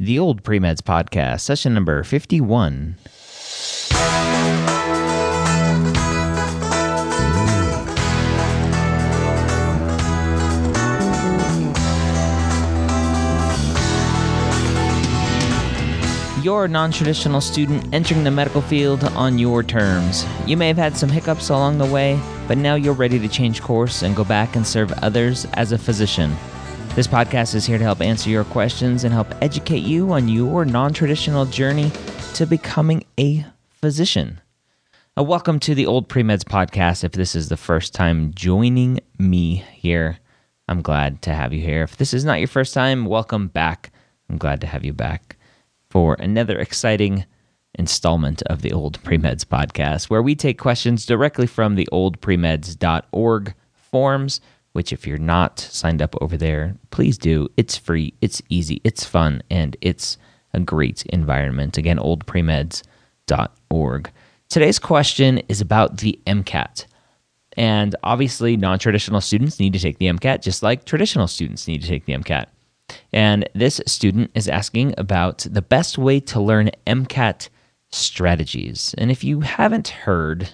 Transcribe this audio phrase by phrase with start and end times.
[0.00, 2.96] the Old Premeds Podcast, session number 51.
[16.42, 20.24] You're a non traditional student entering the medical field on your terms.
[20.46, 23.60] You may have had some hiccups along the way, but now you're ready to change
[23.60, 26.34] course and go back and serve others as a physician.
[26.96, 30.64] This podcast is here to help answer your questions and help educate you on your
[30.64, 31.92] non traditional journey
[32.34, 34.40] to becoming a physician.
[35.16, 37.04] Uh, welcome to the Old Premeds podcast.
[37.04, 40.18] If this is the first time joining me here,
[40.66, 41.84] I'm glad to have you here.
[41.84, 43.92] If this is not your first time, welcome back.
[44.28, 45.36] I'm glad to have you back
[45.88, 47.24] for another exciting
[47.78, 54.40] installment of the Old Premeds podcast, where we take questions directly from the oldpremeds.org forums,
[54.72, 57.48] which, if you're not signed up over there, please do.
[57.56, 60.16] It's free, it's easy, it's fun, and it's
[60.52, 61.78] a great environment.
[61.78, 64.10] Again, oldpremeds.org.
[64.48, 66.86] Today's question is about the MCAT.
[67.56, 71.82] And obviously, non traditional students need to take the MCAT just like traditional students need
[71.82, 72.46] to take the MCAT.
[73.12, 77.48] And this student is asking about the best way to learn MCAT
[77.90, 78.94] strategies.
[78.98, 80.50] And if you haven't heard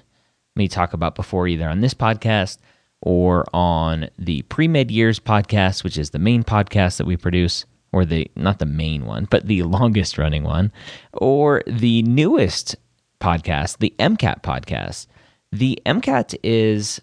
[0.54, 2.58] me talk about before, either on this podcast
[3.02, 7.64] or on the pre med years podcast, which is the main podcast that we produce,
[7.92, 10.72] or the not the main one, but the longest running one,
[11.12, 12.76] or the newest
[13.20, 15.06] podcast, the MCAT podcast.
[15.52, 17.00] The MCAT is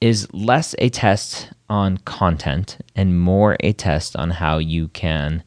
[0.00, 5.42] is less a test on content and more a test on how you can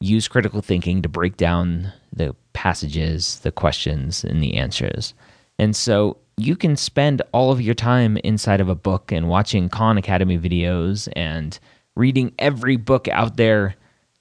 [0.00, 5.14] use critical thinking to break down the passages, the questions, and the answers.
[5.58, 9.68] And so you can spend all of your time inside of a book and watching
[9.68, 11.58] Khan Academy videos and
[11.96, 13.74] reading every book out there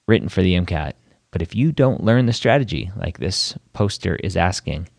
[0.08, 0.94] written for the MCAT.
[1.32, 4.90] But if you don't learn the strategy, like this poster is asking,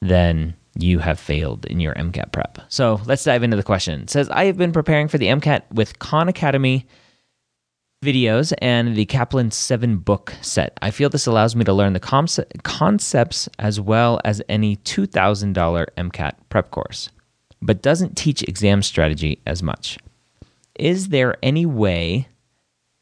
[0.00, 2.58] then you have failed in your MCAT prep.
[2.68, 4.02] So let's dive into the question.
[4.02, 6.86] It says, I have been preparing for the MCAT with Khan Academy
[8.02, 10.76] videos and the Kaplan 7 book set.
[10.82, 12.00] I feel this allows me to learn the
[12.62, 17.08] concepts as well as any $2,000 MCAT prep course,
[17.62, 19.98] but doesn't teach exam strategy as much.
[20.74, 22.28] Is there any way,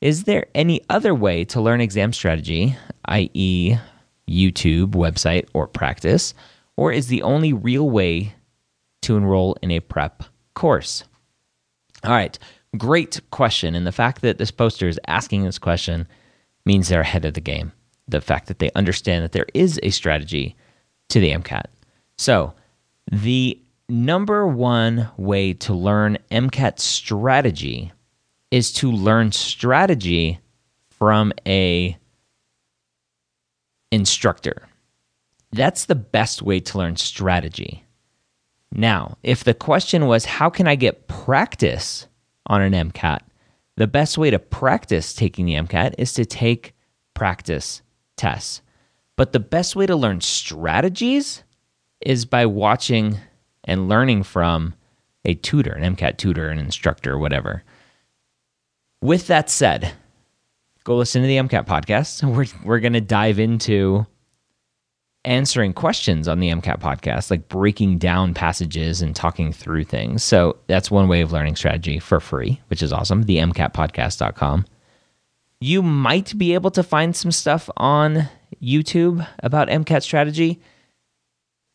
[0.00, 3.76] is there any other way to learn exam strategy, i.e.,
[4.28, 6.34] YouTube, website, or practice?
[6.80, 8.34] or is the only real way
[9.02, 10.24] to enroll in a prep
[10.54, 11.04] course?
[12.02, 12.38] All right,
[12.76, 13.74] great question.
[13.74, 16.06] And the fact that this poster is asking this question
[16.64, 17.72] means they're ahead of the game.
[18.08, 20.56] The fact that they understand that there is a strategy
[21.08, 21.66] to the MCAT.
[22.18, 22.54] So,
[23.10, 27.92] the number one way to learn MCAT strategy
[28.50, 30.38] is to learn strategy
[30.90, 31.96] from a
[33.90, 34.68] instructor.
[35.52, 37.84] That's the best way to learn strategy.
[38.72, 42.06] Now, if the question was, how can I get practice
[42.46, 43.20] on an MCAT?
[43.76, 46.74] The best way to practice taking the MCAT is to take
[47.14, 47.82] practice
[48.16, 48.62] tests.
[49.16, 51.44] But the best way to learn strategies
[52.00, 53.18] is by watching
[53.64, 54.74] and learning from
[55.24, 57.62] a tutor, an MCAT tutor, an instructor, whatever.
[59.02, 59.92] With that said,
[60.84, 62.22] go listen to the MCAT podcast.
[62.34, 64.06] We're, we're going to dive into
[65.24, 70.24] answering questions on the MCAT podcast, like breaking down passages and talking through things.
[70.24, 73.24] So that's one way of learning strategy for free, which is awesome.
[73.24, 74.64] The MCATpodcast.com.
[75.60, 78.28] You might be able to find some stuff on
[78.62, 80.60] YouTube about MCAT strategy.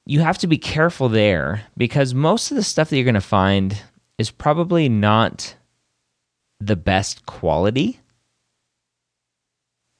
[0.07, 3.21] You have to be careful there because most of the stuff that you're going to
[3.21, 3.79] find
[4.17, 5.55] is probably not
[6.59, 7.99] the best quality.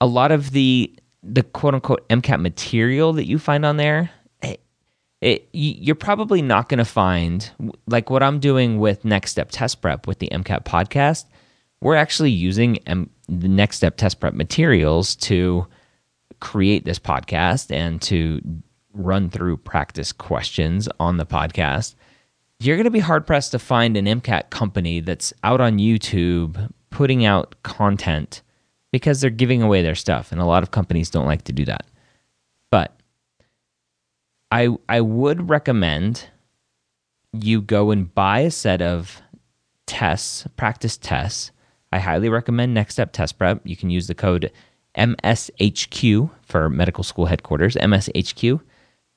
[0.02, 0.96] A lot of the
[1.26, 4.12] the quote unquote MCAT material that you find on there,
[5.22, 7.50] it, you're probably not going to find
[7.88, 11.26] like what I'm doing with Next Step Test Prep with the MCAT podcast.
[11.82, 15.66] We're actually using M- the Next Step Test Prep materials to
[16.42, 18.40] create this podcast and to
[18.94, 21.96] run through practice questions on the podcast.
[22.60, 26.72] You're going to be hard pressed to find an MCAT company that's out on YouTube
[26.92, 28.42] putting out content
[28.92, 31.66] because they're giving away their stuff and a lot of companies don't like to do
[31.66, 31.86] that.
[32.70, 32.98] But
[34.52, 36.30] I I would recommend
[37.34, 39.22] you go and buy a set of
[39.86, 41.52] tests, practice tests.
[41.92, 43.62] I highly recommend Next Step Test Prep.
[43.64, 44.52] You can use the code
[44.98, 48.62] MSHQ for medical school headquarters, MSHQ,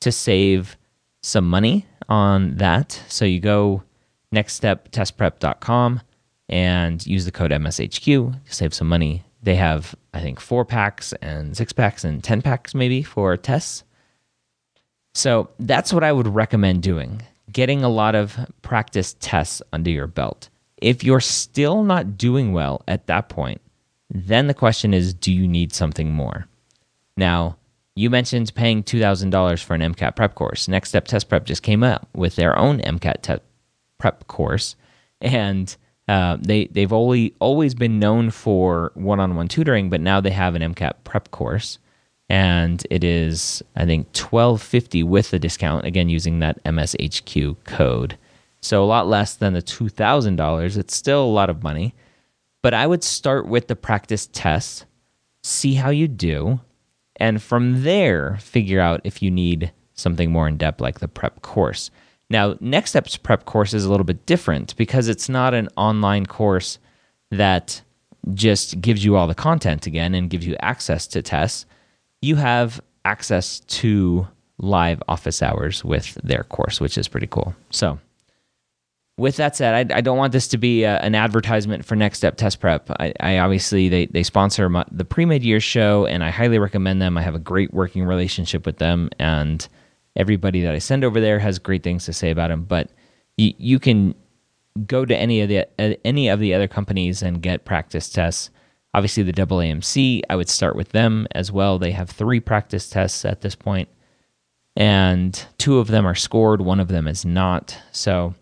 [0.00, 0.76] to save
[1.22, 3.02] some money on that.
[3.08, 3.82] So you go
[4.34, 6.00] nextsteptestprep.com
[6.48, 11.12] and use the code MSHQ to save some money they have I think four packs
[11.22, 13.84] and six packs and 10 packs maybe for tests.
[15.14, 20.06] So that's what I would recommend doing getting a lot of practice tests under your
[20.06, 20.48] belt.
[20.80, 23.60] If you're still not doing well at that point,
[24.10, 26.46] then the question is do you need something more?
[27.16, 27.56] Now,
[27.94, 30.68] you mentioned paying $2,000 for an MCAT prep course.
[30.68, 33.42] Next Step Test Prep just came out with their own MCAT te-
[33.98, 34.76] prep course,
[35.20, 35.76] and
[36.08, 40.74] uh, they they've only always been known for one-on-one tutoring, but now they have an
[40.74, 41.78] MCAT prep course,
[42.28, 45.84] and it is I think twelve fifty with the discount.
[45.84, 48.16] Again, using that MSHQ code,
[48.60, 50.76] so a lot less than the two thousand dollars.
[50.76, 51.94] It's still a lot of money,
[52.62, 54.86] but I would start with the practice tests,
[55.42, 56.60] see how you do
[57.18, 61.42] and from there figure out if you need something more in depth like the prep
[61.42, 61.90] course.
[62.30, 66.26] Now, Next Steps prep course is a little bit different because it's not an online
[66.26, 66.78] course
[67.30, 67.80] that
[68.34, 71.64] just gives you all the content again and gives you access to tests.
[72.20, 74.26] You have access to
[74.58, 77.54] live office hours with their course, which is pretty cool.
[77.70, 77.98] So,
[79.16, 82.18] with that said, I, I, don't want this to be a, an advertisement for Next
[82.18, 82.88] Step Test Prep.
[83.00, 86.58] I, I obviously they they sponsor my, the pre med year show, and I highly
[86.58, 87.18] recommend them.
[87.18, 89.66] I have a great working relationship with them, and
[90.18, 92.64] everybody that I send over there has great things to say about them.
[92.64, 92.90] But
[93.36, 94.14] you, you can
[94.86, 98.50] go to any of the uh, any of the other companies and get practice tests.
[98.94, 101.78] Obviously, the AAMC, I would start with them as well.
[101.78, 103.88] They have three practice tests at this point,
[104.76, 106.60] and two of them are scored.
[106.60, 107.78] One of them is not.
[107.92, 108.34] So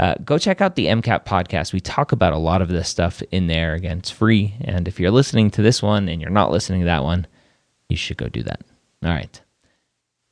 [0.00, 1.74] uh, go check out the MCAT podcast.
[1.74, 3.74] We talk about a lot of this stuff in there.
[3.74, 4.54] Again, it's free.
[4.62, 7.26] And if you're listening to this one and you're not listening to that one,
[7.90, 8.62] you should go do that.
[9.04, 9.40] All right.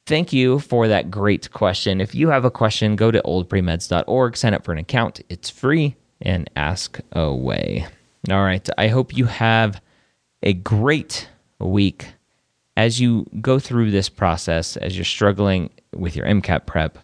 [0.09, 2.01] Thank you for that great question.
[2.01, 5.21] If you have a question, go to oldpremeds.org, sign up for an account.
[5.29, 7.87] It's free and ask away.
[8.31, 8.67] All right.
[8.79, 9.83] I hope you have
[10.43, 11.29] a great
[11.59, 12.07] week
[12.75, 16.99] as you go through this process, as you're struggling with your MCAT prep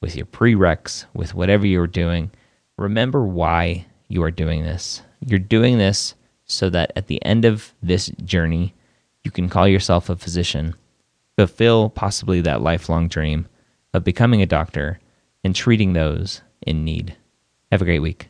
[0.00, 2.30] with your prereqs, with whatever you're doing,
[2.76, 5.02] remember why you are doing this.
[5.24, 6.14] You're doing this
[6.44, 8.74] so that at the end of this journey,
[9.22, 10.74] you can call yourself a physician,
[11.38, 13.46] fulfill possibly that lifelong dream
[13.94, 14.98] of becoming a doctor
[15.44, 17.16] and treating those in need.
[17.70, 18.28] Have a great week.